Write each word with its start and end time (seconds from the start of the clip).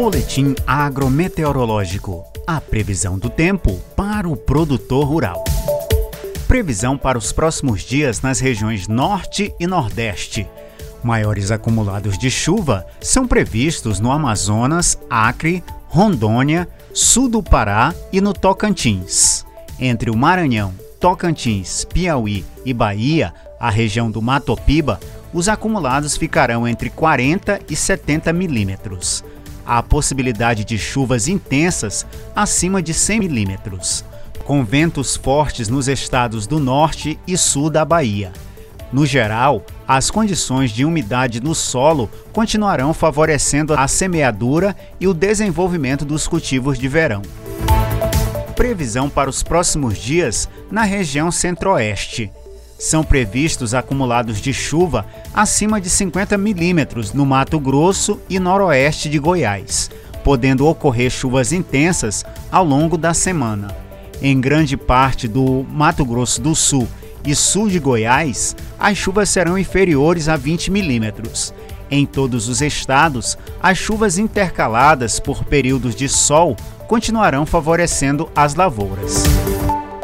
Boletim 0.00 0.54
agrometeorológico. 0.66 2.24
A 2.46 2.58
previsão 2.58 3.18
do 3.18 3.28
tempo 3.28 3.78
para 3.94 4.26
o 4.26 4.34
produtor 4.34 5.04
rural. 5.04 5.44
Previsão 6.48 6.96
para 6.96 7.18
os 7.18 7.32
próximos 7.32 7.82
dias 7.82 8.22
nas 8.22 8.40
regiões 8.40 8.88
Norte 8.88 9.54
e 9.60 9.66
Nordeste. 9.66 10.48
Maiores 11.04 11.50
acumulados 11.50 12.16
de 12.16 12.30
chuva 12.30 12.86
são 12.98 13.26
previstos 13.26 14.00
no 14.00 14.10
Amazonas, 14.10 14.98
Acre, 15.10 15.62
Rondônia, 15.88 16.66
sul 16.94 17.28
do 17.28 17.42
Pará 17.42 17.94
e 18.10 18.22
no 18.22 18.32
Tocantins. 18.32 19.44
Entre 19.78 20.08
o 20.10 20.16
Maranhão, 20.16 20.72
Tocantins, 20.98 21.84
Piauí 21.84 22.42
e 22.64 22.72
Bahia, 22.72 23.34
a 23.60 23.68
região 23.68 24.10
do 24.10 24.22
Matopiba, 24.22 24.98
os 25.30 25.46
acumulados 25.46 26.16
ficarão 26.16 26.66
entre 26.66 26.88
40 26.88 27.60
e 27.68 27.76
70 27.76 28.32
milímetros. 28.32 29.22
Há 29.72 29.84
possibilidade 29.84 30.64
de 30.64 30.76
chuvas 30.76 31.28
intensas 31.28 32.04
acima 32.34 32.82
de 32.82 32.92
100 32.92 33.20
milímetros, 33.20 34.04
com 34.44 34.64
ventos 34.64 35.14
fortes 35.14 35.68
nos 35.68 35.86
estados 35.86 36.44
do 36.44 36.58
norte 36.58 37.16
e 37.24 37.36
sul 37.36 37.70
da 37.70 37.84
Bahia. 37.84 38.32
No 38.92 39.06
geral, 39.06 39.64
as 39.86 40.10
condições 40.10 40.72
de 40.72 40.84
umidade 40.84 41.40
no 41.40 41.54
solo 41.54 42.10
continuarão 42.32 42.92
favorecendo 42.92 43.74
a 43.74 43.86
semeadura 43.86 44.76
e 44.98 45.06
o 45.06 45.14
desenvolvimento 45.14 46.04
dos 46.04 46.26
cultivos 46.26 46.76
de 46.76 46.88
verão. 46.88 47.22
Previsão 48.56 49.08
para 49.08 49.30
os 49.30 49.44
próximos 49.44 49.96
dias 49.98 50.48
na 50.68 50.82
região 50.82 51.30
centro-oeste. 51.30 52.28
São 52.80 53.04
previstos 53.04 53.74
acumulados 53.74 54.40
de 54.40 54.54
chuva 54.54 55.04
acima 55.34 55.78
de 55.78 55.90
50 55.90 56.38
milímetros 56.38 57.12
no 57.12 57.26
Mato 57.26 57.60
Grosso 57.60 58.18
e 58.26 58.40
noroeste 58.40 59.10
de 59.10 59.18
Goiás, 59.18 59.90
podendo 60.24 60.66
ocorrer 60.66 61.10
chuvas 61.10 61.52
intensas 61.52 62.24
ao 62.50 62.64
longo 62.64 62.96
da 62.96 63.12
semana. 63.12 63.76
Em 64.22 64.40
grande 64.40 64.78
parte 64.78 65.28
do 65.28 65.62
Mato 65.68 66.06
Grosso 66.06 66.40
do 66.40 66.54
Sul 66.54 66.88
e 67.22 67.34
sul 67.34 67.68
de 67.68 67.78
Goiás, 67.78 68.56
as 68.78 68.96
chuvas 68.96 69.28
serão 69.28 69.58
inferiores 69.58 70.26
a 70.26 70.38
20 70.38 70.70
milímetros. 70.70 71.52
Em 71.90 72.06
todos 72.06 72.48
os 72.48 72.62
estados, 72.62 73.36
as 73.62 73.76
chuvas 73.76 74.16
intercaladas 74.16 75.20
por 75.20 75.44
períodos 75.44 75.94
de 75.94 76.08
sol 76.08 76.56
continuarão 76.88 77.44
favorecendo 77.44 78.30
as 78.34 78.54
lavouras. 78.54 79.24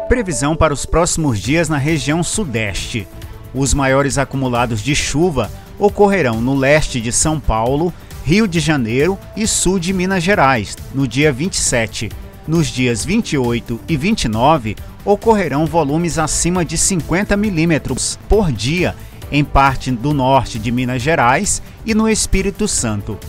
Previsão 0.07 0.55
para 0.55 0.73
os 0.73 0.85
próximos 0.85 1.37
dias 1.37 1.67
na 1.67 1.77
região 1.77 2.23
sudeste. 2.23 3.05
Os 3.53 3.73
maiores 3.73 4.17
acumulados 4.17 4.81
de 4.81 4.95
chuva 4.95 5.51
ocorrerão 5.77 6.39
no 6.39 6.55
leste 6.55 7.01
de 7.01 7.11
São 7.11 7.41
Paulo, 7.41 7.93
Rio 8.23 8.47
de 8.47 8.61
Janeiro 8.61 9.19
e 9.35 9.45
sul 9.45 9.77
de 9.77 9.91
Minas 9.91 10.23
Gerais, 10.23 10.77
no 10.93 11.05
dia 11.05 11.33
27. 11.33 12.09
Nos 12.47 12.67
dias 12.67 13.03
28 13.03 13.81
e 13.85 13.97
29, 13.97 14.77
ocorrerão 15.03 15.65
volumes 15.65 16.17
acima 16.17 16.63
de 16.63 16.77
50 16.77 17.35
milímetros 17.35 18.17
por 18.29 18.49
dia 18.49 18.95
em 19.29 19.43
parte 19.43 19.91
do 19.91 20.13
norte 20.13 20.57
de 20.57 20.71
Minas 20.71 21.01
Gerais 21.01 21.61
e 21.85 21.93
no 21.93 22.07
Espírito 22.07 22.65
Santo. 22.65 23.19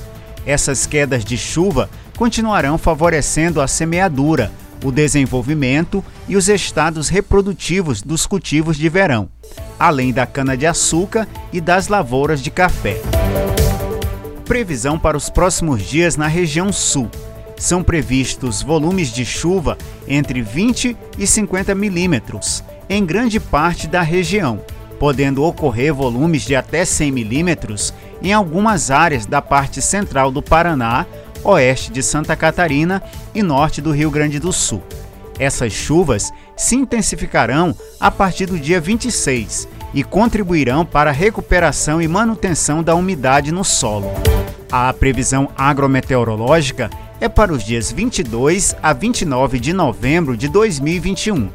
Essas 0.47 0.87
quedas 0.87 1.25
de 1.25 1.37
chuva 1.37 1.91
continuarão 2.17 2.79
favorecendo 2.79 3.61
a 3.61 3.67
semeadura, 3.67 4.53
o 4.85 4.93
desenvolvimento 4.93 6.05
e 6.29 6.37
os 6.37 6.49
estados 6.49 7.09
reprodutivos 7.09 8.03
dos 8.03 8.27
cultivos 8.27 8.77
de 8.77 8.89
verão, 8.89 9.29
além 9.79 10.13
da 10.13 10.27
cana-de-açúcar 10.27 11.27
e 11.53 11.61
das 11.61 11.89
lavouras 11.89 12.43
de 12.43 12.51
café. 12.51 13.01
Previsão 14.45 14.99
para 14.99 15.17
os 15.17 15.29
próximos 15.29 15.83
dias 15.83 16.17
na 16.17 16.27
região 16.27 16.73
sul 16.73 17.11
são 17.57 17.83
previstos 17.83 18.63
volumes 18.63 19.13
de 19.13 19.25
chuva 19.25 19.77
entre 20.07 20.41
20 20.41 20.97
e 21.19 21.27
50 21.27 21.75
milímetros 21.75 22.63
em 22.89 23.05
grande 23.05 23.39
parte 23.39 23.87
da 23.87 24.01
região, 24.01 24.61
podendo 24.99 25.45
ocorrer 25.45 25.93
volumes 25.93 26.43
de 26.43 26.57
até 26.57 26.85
100 26.85 27.13
milímetros 27.13 27.93
em 28.23 28.33
algumas 28.33 28.91
áreas 28.91 29.27
da 29.27 29.43
parte 29.43 29.83
central 29.83 30.31
do 30.31 30.43
Paraná, 30.43 31.07
oeste 31.53 31.91
de 31.91 32.03
Santa 32.03 32.37
Catarina 32.37 33.03
e 33.35 33.43
norte 33.43 33.81
do 33.81 33.91
Rio 33.91 34.11
Grande 34.11 34.39
do 34.39 34.53
Sul. 34.53 34.83
Essas 35.39 35.73
chuvas 35.73 36.33
se 36.57 36.75
intensificarão 36.75 37.75
a 37.99 38.11
partir 38.11 38.47
do 38.47 38.59
dia 38.59 38.81
26 38.81 39.69
e 39.95 40.03
contribuirão 40.03 40.85
para 40.85 41.11
a 41.11 41.13
recuperação 41.13 42.03
e 42.03 42.09
manutenção 42.09 42.83
da 42.83 42.95
umidade 42.95 43.53
no 43.53 43.65
solo. 43.65 44.11
A 44.71 44.93
previsão 44.93 45.49
agrometeorológica 45.57 46.91
é 47.21 47.29
para 47.29 47.53
os 47.53 47.65
dias 47.65 47.91
22 47.91 48.77
a 48.83 48.93
29 48.93 49.59
de 49.59 49.73
novembro 49.73 50.37
de 50.37 50.49
2021. 50.49 51.49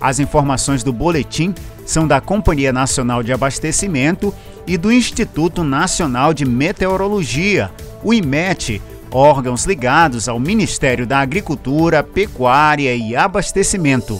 As 0.00 0.18
informações 0.18 0.82
do 0.82 0.92
boletim 0.92 1.54
são 1.84 2.06
da 2.06 2.20
Companhia 2.20 2.72
Nacional 2.72 3.22
de 3.22 3.32
Abastecimento 3.32 4.34
e 4.66 4.76
do 4.76 4.90
Instituto 4.90 5.62
Nacional 5.62 6.34
de 6.34 6.44
Meteorologia, 6.44 7.70
o 8.02 8.12
IMET, 8.12 8.82
órgãos 9.10 9.64
ligados 9.64 10.28
ao 10.28 10.38
Ministério 10.38 11.06
da 11.06 11.18
Agricultura, 11.18 12.02
Pecuária 12.02 12.94
e 12.94 13.14
Abastecimento. 13.14 14.18